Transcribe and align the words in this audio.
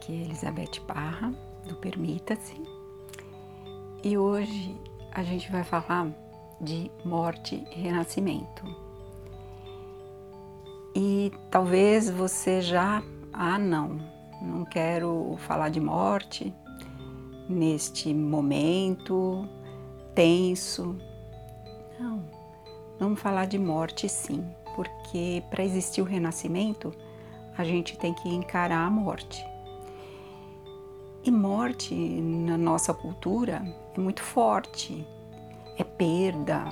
Aqui 0.00 0.14
é 0.14 0.24
Elizabeth 0.24 0.80
Barra, 0.88 1.30
do 1.68 1.76
Permita-se. 1.76 2.58
E 4.02 4.16
hoje 4.16 4.74
a 5.12 5.22
gente 5.22 5.52
vai 5.52 5.62
falar 5.62 6.08
de 6.58 6.90
morte 7.04 7.62
e 7.70 7.80
renascimento. 7.82 8.64
E 10.96 11.30
talvez 11.50 12.08
você 12.08 12.62
já, 12.62 13.02
ah, 13.30 13.58
não, 13.58 14.00
não 14.40 14.64
quero 14.64 15.36
falar 15.46 15.68
de 15.68 15.80
morte 15.80 16.50
neste 17.46 18.14
momento 18.14 19.46
tenso. 20.14 20.96
Não, 21.98 22.24
vamos 22.98 23.20
falar 23.20 23.44
de 23.44 23.58
morte 23.58 24.08
sim, 24.08 24.50
porque 24.74 25.42
para 25.50 25.62
existir 25.62 26.00
o 26.00 26.06
renascimento, 26.06 26.90
a 27.58 27.64
gente 27.64 27.98
tem 27.98 28.14
que 28.14 28.30
encarar 28.30 28.86
a 28.86 28.90
morte. 28.90 29.49
E 31.22 31.30
morte 31.30 31.94
na 31.94 32.56
nossa 32.56 32.94
cultura 32.94 33.62
é 33.94 34.00
muito 34.00 34.22
forte. 34.22 35.06
É 35.76 35.84
perda, 35.84 36.64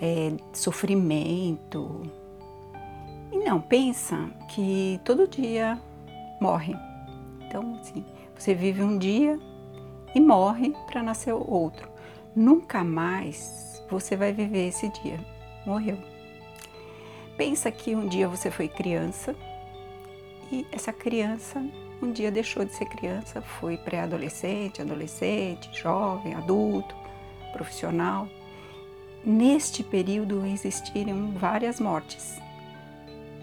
é 0.00 0.32
sofrimento. 0.52 2.10
E 3.30 3.36
não, 3.38 3.60
pensa 3.60 4.30
que 4.48 4.98
todo 5.04 5.28
dia 5.28 5.78
morre. 6.40 6.74
Então, 7.46 7.78
assim, 7.80 8.04
você 8.36 8.54
vive 8.54 8.82
um 8.82 8.96
dia 8.96 9.38
e 10.14 10.20
morre 10.20 10.74
para 10.86 11.02
nascer 11.02 11.32
outro. 11.32 11.88
Nunca 12.34 12.82
mais 12.82 13.82
você 13.90 14.16
vai 14.16 14.32
viver 14.32 14.68
esse 14.68 14.88
dia. 15.02 15.18
Morreu. 15.66 15.98
Pensa 17.36 17.70
que 17.70 17.94
um 17.94 18.08
dia 18.08 18.26
você 18.26 18.50
foi 18.50 18.68
criança 18.68 19.34
e 20.50 20.66
essa 20.72 20.92
criança 20.92 21.62
um 22.00 22.12
dia 22.12 22.30
deixou 22.30 22.64
de 22.64 22.72
ser 22.72 22.86
criança, 22.86 23.40
foi 23.40 23.76
pré-adolescente, 23.76 24.80
adolescente, 24.80 25.68
jovem, 25.72 26.32
adulto, 26.34 26.94
profissional. 27.52 28.28
Neste 29.24 29.82
período 29.82 30.46
existiram 30.46 31.32
várias 31.32 31.80
mortes. 31.80 32.38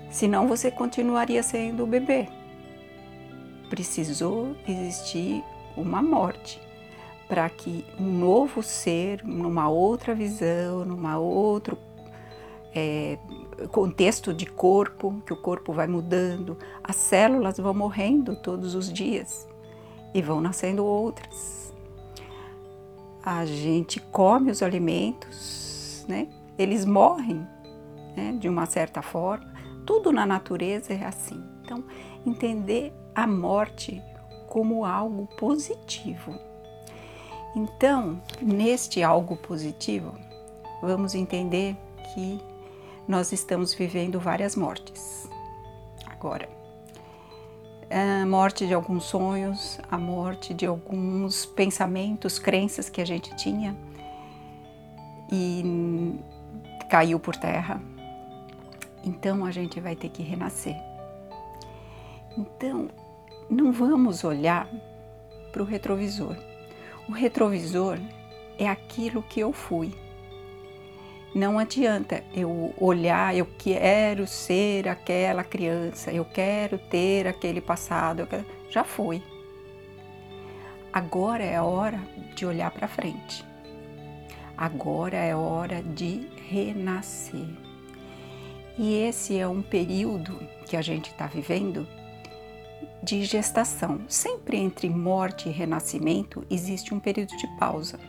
Senão 0.09 0.47
você 0.47 0.71
continuaria 0.71 1.43
sendo 1.43 1.85
bebê. 1.85 2.29
Precisou 3.69 4.55
existir 4.65 5.43
uma 5.75 6.01
morte 6.01 6.61
para 7.27 7.49
que 7.49 7.83
um 7.99 8.05
novo 8.05 8.63
ser, 8.63 9.21
numa 9.25 9.67
outra 9.67 10.15
visão, 10.15 10.85
numa 10.85 11.17
outro 11.17 11.77
é, 12.73 13.17
contexto 13.71 14.33
de 14.33 14.45
corpo, 14.45 15.21
que 15.25 15.33
o 15.33 15.37
corpo 15.37 15.73
vai 15.73 15.87
mudando, 15.87 16.57
as 16.83 16.95
células 16.95 17.57
vão 17.57 17.73
morrendo 17.73 18.35
todos 18.35 18.75
os 18.75 18.91
dias 18.91 19.47
e 20.13 20.21
vão 20.21 20.41
nascendo 20.41 20.85
outras. 20.85 21.73
A 23.23 23.45
gente 23.45 23.99
come 23.99 24.51
os 24.51 24.61
alimentos, 24.61 26.05
né? 26.07 26.27
Eles 26.57 26.85
morrem, 26.85 27.45
né? 28.15 28.37
De 28.39 28.47
uma 28.47 28.65
certa 28.65 29.01
forma. 29.01 29.53
Tudo 29.85 30.11
na 30.11 30.25
natureza 30.25 30.93
é 30.93 31.03
assim. 31.03 31.43
Então, 31.63 31.83
entender 32.25 32.93
a 33.13 33.25
morte 33.25 34.01
como 34.47 34.85
algo 34.85 35.27
positivo. 35.37 36.33
Então, 37.55 38.21
neste 38.41 39.01
algo 39.01 39.37
positivo, 39.37 40.13
vamos 40.81 41.15
entender 41.15 41.75
que 42.13 42.39
nós 43.07 43.31
estamos 43.31 43.73
vivendo 43.73 44.19
várias 44.19 44.55
mortes. 44.55 45.29
Agora, 46.07 46.49
a 47.89 48.25
morte 48.25 48.65
de 48.65 48.73
alguns 48.73 49.03
sonhos, 49.03 49.79
a 49.91 49.97
morte 49.97 50.53
de 50.53 50.65
alguns 50.65 51.45
pensamentos, 51.45 52.39
crenças 52.39 52.89
que 52.89 52.99
a 52.99 53.05
gente 53.05 53.35
tinha 53.35 53.75
e 55.31 56.19
caiu 56.89 57.19
por 57.19 57.35
terra. 57.35 57.81
Então 59.03 59.45
a 59.45 59.51
gente 59.51 59.79
vai 59.79 59.95
ter 59.95 60.09
que 60.09 60.23
renascer. 60.23 60.75
Então, 62.37 62.89
não 63.49 63.71
vamos 63.71 64.23
olhar 64.23 64.67
para 65.51 65.61
o 65.61 65.65
retrovisor. 65.65 66.35
O 67.07 67.11
retrovisor 67.11 67.99
é 68.57 68.67
aquilo 68.67 69.21
que 69.21 69.39
eu 69.39 69.53
fui 69.53 69.93
não 71.35 71.59
adianta 71.59 72.23
eu 72.33 72.73
olhar, 72.77 73.35
eu 73.35 73.45
quero 73.57 74.25
ser 74.25 74.87
aquela 74.87 75.43
criança, 75.43 76.09
eu 76.09 76.23
quero 76.23 76.77
ter 76.77 77.27
aquele 77.27 77.59
passado, 77.59 78.25
quero... 78.25 78.45
já 78.69 78.85
foi. 78.85 79.21
Agora 80.93 81.43
é 81.43 81.57
a 81.57 81.63
hora 81.65 81.99
de 82.33 82.45
olhar 82.45 82.71
para 82.71 82.87
frente. 82.87 83.43
Agora 84.55 85.17
é 85.17 85.35
hora 85.35 85.83
de 85.83 86.25
renascer. 86.47 87.49
E 88.77 88.95
esse 88.95 89.37
é 89.37 89.45
um 89.45 89.61
período 89.61 90.39
que 90.65 90.77
a 90.77 90.81
gente 90.81 91.11
está 91.11 91.27
vivendo 91.27 91.85
de 93.03 93.25
gestação. 93.25 93.99
Sempre 94.07 94.55
entre 94.55 94.89
morte 94.89 95.49
e 95.49 95.51
renascimento 95.51 96.45
existe 96.49 96.93
um 96.93 96.99
período 96.99 97.35
de 97.35 97.47
pausa. 97.59 97.99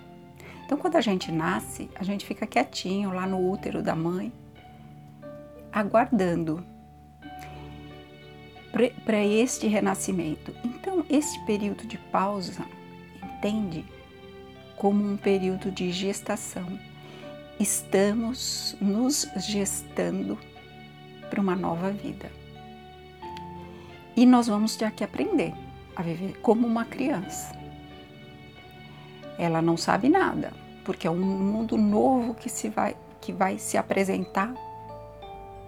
Então, 0.67 0.77
quando 0.77 0.97
a 0.97 1.01
gente 1.01 1.31
nasce, 1.31 1.89
a 1.95 2.03
gente 2.03 2.27
fica 2.27 2.45
quietinho 2.45 3.13
lá 3.13 3.25
no 3.25 3.51
útero 3.51 3.81
da 3.81 3.95
mãe, 3.95 4.33
aguardando 5.73 6.67
para 9.05 9.25
este 9.25 9.69
renascimento. 9.69 10.53
Então, 10.65 11.07
este 11.09 11.39
período 11.47 11.87
de 11.87 11.97
pausa, 11.97 12.67
entende 13.23 13.85
como 14.77 15.09
um 15.09 15.17
período 15.17 15.71
de 15.71 15.93
gestação. 15.93 16.67
Estamos 17.61 18.77
nos 18.81 19.29
gestando 19.37 20.37
para 21.31 21.41
uma 21.41 21.55
nova 21.55 21.93
vida. 21.93 22.29
E 24.17 24.27
nós 24.27 24.49
vamos 24.49 24.75
ter 24.75 24.91
que 24.91 25.05
aprender 25.05 25.55
a 25.95 26.03
viver 26.03 26.37
como 26.41 26.67
uma 26.67 26.85
criança 26.85 27.56
ela 29.39 29.61
não 29.61 29.77
sabe 29.77 30.09
nada, 30.09 30.53
porque 30.85 31.07
é 31.07 31.11
um 31.11 31.19
mundo 31.19 31.77
novo 31.77 32.35
que 32.35 32.49
se 32.49 32.69
vai 32.69 32.97
que 33.21 33.33
vai 33.33 33.59
se 33.59 33.77
apresentar 33.77 34.55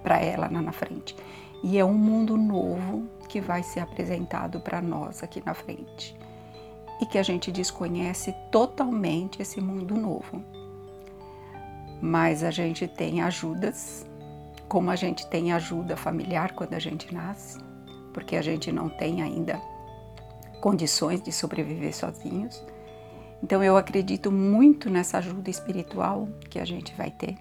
para 0.03 0.21
ela 0.21 0.49
lá 0.51 0.63
na 0.63 0.71
frente. 0.71 1.17
E 1.63 1.77
é 1.77 1.85
um 1.85 1.95
mundo 1.95 2.37
novo 2.37 3.09
que 3.29 3.41
vai 3.41 3.65
ser 3.65 3.81
apresentado 3.81 4.61
para 4.61 4.81
nós 4.81 5.25
aqui 5.25 5.43
na 5.45 5.55
frente. 5.55 6.17
E 7.01 7.07
que 7.07 7.19
a 7.19 7.23
gente 7.23 7.51
desconhece 7.51 8.33
totalmente 8.53 9.43
esse 9.43 9.61
mundo 9.61 9.97
novo. 9.97 10.43
Mas 12.01 12.45
a 12.45 12.53
gente 12.53 12.87
tem 12.87 13.23
ajudas, 13.23 14.07
como 14.69 14.91
a 14.91 14.97
gente 14.97 15.27
tem 15.27 15.53
ajuda 15.53 15.97
familiar 15.97 16.53
quando 16.55 16.75
a 16.75 16.79
gente 16.79 17.13
nasce, 17.13 17.59
porque 18.15 18.37
a 18.37 18.43
gente 18.43 18.71
não 18.71 18.89
tem 18.89 19.21
ainda 19.21 19.61
condições 20.61 21.21
de 21.21 21.33
sobreviver 21.33 21.95
sozinhos 21.95 22.63
então 23.43 23.63
eu 23.63 23.77
acredito 23.77 24.31
muito 24.31 24.91
nessa 24.91 25.19
ajuda 25.19 25.51
espiritual 25.51 26.29
que 26.51 26.59
a 26.59 26.65
gente 26.65 26.95
vai 26.95 27.11
ter. 27.11 27.37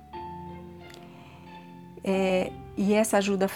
É, 2.04 2.52
e 2.78 2.94
essa 2.94 3.18
ajuda 3.18 3.50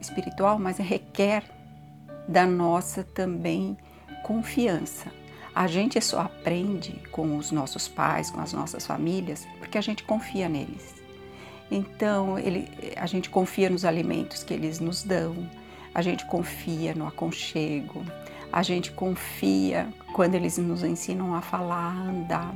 espiritual, 0.00 0.58
mas 0.58 0.78
requer 0.78 1.44
da 2.26 2.46
nossa 2.46 3.04
também 3.04 3.76
confiança. 4.22 5.12
A 5.54 5.66
gente 5.66 6.00
só 6.00 6.22
aprende 6.22 6.94
com 7.10 7.36
os 7.36 7.50
nossos 7.50 7.86
pais, 7.86 8.30
com 8.30 8.40
as 8.40 8.52
nossas 8.52 8.86
famílias, 8.86 9.46
porque 9.58 9.76
a 9.76 9.82
gente 9.82 10.02
confia 10.02 10.48
neles. 10.48 10.94
Então, 11.70 12.38
ele, 12.38 12.68
a 12.96 13.06
gente 13.06 13.28
confia 13.28 13.68
nos 13.68 13.84
alimentos 13.84 14.42
que 14.42 14.54
eles 14.54 14.80
nos 14.80 15.02
dão, 15.02 15.48
a 15.94 16.00
gente 16.00 16.26
confia 16.26 16.94
no 16.94 17.06
aconchego, 17.06 18.04
a 18.52 18.62
gente 18.62 18.92
confia 18.92 19.88
quando 20.14 20.34
eles 20.34 20.58
nos 20.58 20.84
ensinam 20.84 21.34
a 21.34 21.40
falar, 21.40 21.96
a 21.96 22.10
andar. 22.10 22.54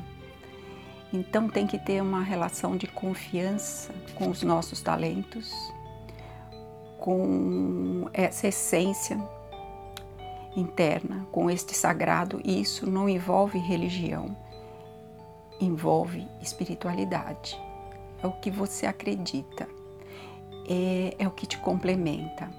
Então 1.12 1.48
tem 1.48 1.66
que 1.66 1.78
ter 1.78 2.02
uma 2.02 2.22
relação 2.22 2.76
de 2.76 2.86
confiança 2.86 3.94
com 4.14 4.28
os 4.28 4.42
nossos 4.42 4.82
talentos, 4.82 5.50
com 6.98 8.10
essa 8.12 8.48
essência 8.48 9.18
interna, 10.54 11.26
com 11.32 11.50
este 11.50 11.74
sagrado. 11.74 12.40
E 12.44 12.60
isso 12.60 12.88
não 12.90 13.08
envolve 13.08 13.58
religião, 13.58 14.36
envolve 15.58 16.28
espiritualidade. 16.42 17.58
É 18.22 18.26
o 18.26 18.32
que 18.32 18.50
você 18.50 18.84
acredita, 18.84 19.66
é, 20.68 21.14
é 21.18 21.26
o 21.26 21.30
que 21.30 21.46
te 21.46 21.56
complementa, 21.58 22.50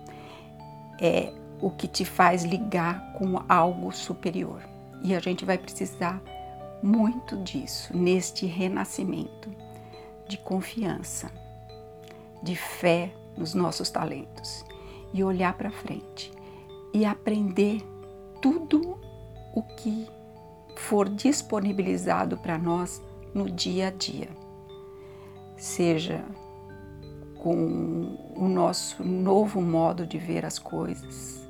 é 1.00 1.32
o 1.62 1.70
que 1.70 1.88
te 1.88 2.06
faz 2.06 2.44
ligar 2.44 3.14
com 3.14 3.42
algo 3.48 3.92
superior. 3.92 4.62
E 5.04 5.16
a 5.16 5.20
gente 5.20 5.46
vai 5.46 5.58
precisar 5.58 6.22
muito 6.82 7.38
disso 7.38 7.96
neste 7.96 8.46
renascimento 8.46 9.50
de 10.28 10.38
confiança, 10.38 11.32
de 12.44 12.56
fé 12.56 13.12
nos 13.36 13.54
nossos 13.54 13.90
talentos 13.90 14.64
e 15.14 15.24
olhar 15.24 15.54
para 15.54 15.72
frente 15.72 16.32
e 16.94 17.06
aprender 17.06 17.82
tudo 18.42 19.00
o 19.54 19.62
que 19.62 20.08
for 20.76 21.10
disponibilizado 21.10 22.38
para 22.38 22.58
nós 22.58 23.02
no 23.34 23.50
dia 23.50 23.88
a 23.88 23.92
dia, 23.92 24.30
seja 25.56 26.24
com 27.40 28.34
o 28.36 28.48
nosso 28.48 29.04
novo 29.04 29.62
modo 29.62 30.06
de 30.06 30.18
ver 30.18 30.46
as 30.46 30.60
coisas, 30.60 31.47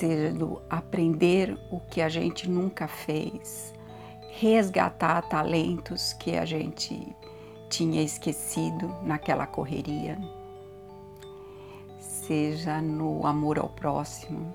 seja 0.00 0.32
do 0.32 0.62
aprender 0.70 1.58
o 1.70 1.78
que 1.78 2.00
a 2.00 2.08
gente 2.08 2.48
nunca 2.48 2.88
fez, 2.88 3.74
resgatar 4.30 5.20
talentos 5.28 6.14
que 6.14 6.38
a 6.38 6.46
gente 6.46 7.14
tinha 7.68 8.02
esquecido 8.02 8.88
naquela 9.02 9.46
correria, 9.46 10.18
seja 11.98 12.80
no 12.80 13.26
amor 13.26 13.58
ao 13.58 13.68
próximo, 13.68 14.54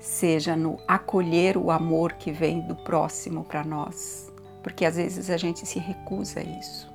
seja 0.00 0.56
no 0.56 0.78
acolher 0.88 1.58
o 1.58 1.70
amor 1.70 2.14
que 2.14 2.32
vem 2.32 2.62
do 2.62 2.76
próximo 2.76 3.44
para 3.44 3.62
nós, 3.62 4.32
porque 4.62 4.86
às 4.86 4.96
vezes 4.96 5.28
a 5.28 5.36
gente 5.36 5.66
se 5.66 5.78
recusa 5.78 6.40
a 6.40 6.42
isso. 6.42 6.90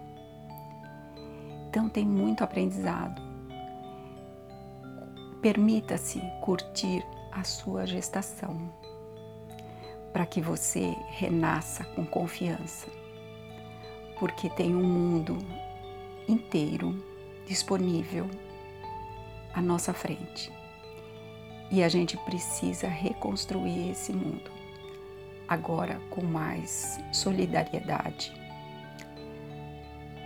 Então 1.69 1.88
tem 1.88 2.06
muito 2.06 2.44
aprendizado. 2.44 3.22
Permita-se 5.42 6.19
curtir 6.42 7.06
a 7.31 7.44
sua 7.44 7.86
gestação, 7.86 8.72
para 10.12 10.25
que 10.25 10.42
você 10.42 10.95
renasça 11.10 11.83
com 11.95 12.06
confiança, 12.06 12.88
porque 14.19 14.50
tem 14.50 14.75
um 14.75 14.83
mundo 14.83 15.38
inteiro 16.28 16.95
disponível 17.48 18.30
à 19.54 19.62
nossa 19.62 19.94
frente 19.94 20.51
e 21.72 21.81
a 21.81 21.88
gente 21.88 22.18
precisa 22.18 22.88
reconstruir 22.88 23.92
esse 23.92 24.12
mundo, 24.12 24.51
agora 25.48 26.01
com 26.10 26.22
mais 26.22 27.00
solidariedade, 27.13 28.34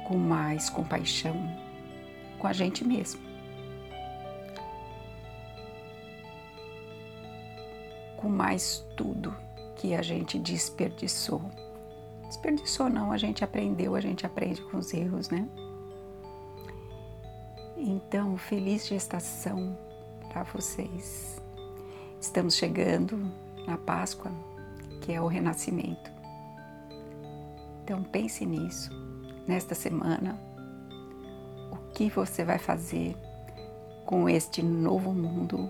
com 0.07 0.17
mais 0.17 0.69
compaixão 0.69 1.35
com 2.39 2.47
a 2.47 2.53
gente 2.53 2.83
mesmo. 2.83 3.34
Com 8.25 8.29
mais 8.31 8.83
tudo 8.97 9.35
que 9.75 9.93
a 9.93 10.01
gente 10.01 10.39
desperdiçou. 10.39 11.43
Desperdiçou 12.23 12.89
não, 12.89 13.11
a 13.11 13.19
gente 13.19 13.43
aprendeu, 13.43 13.93
a 13.93 14.01
gente 14.01 14.25
aprende 14.25 14.63
com 14.63 14.77
os 14.77 14.91
erros, 14.95 15.29
né? 15.29 15.47
Então, 17.77 18.35
feliz 18.35 18.87
gestação 18.87 19.77
para 20.29 20.41
vocês. 20.41 21.39
Estamos 22.19 22.55
chegando 22.55 23.31
na 23.67 23.77
Páscoa, 23.77 24.31
que 25.01 25.13
é 25.13 25.21
o 25.21 25.27
renascimento. 25.27 26.11
Então 27.83 28.01
pense 28.01 28.43
nisso, 28.43 28.89
nesta 29.47 29.75
semana, 29.75 30.35
o 31.71 31.91
que 31.93 32.09
você 32.09 32.43
vai 32.43 32.57
fazer 32.57 33.15
com 34.03 34.27
este 34.27 34.63
novo 34.63 35.13
mundo 35.13 35.69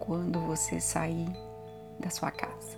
quando 0.00 0.40
você 0.40 0.80
sair 0.80 1.51
da 1.98 2.10
sua 2.10 2.30
casa. 2.30 2.76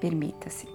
Permita-se. 0.00 0.68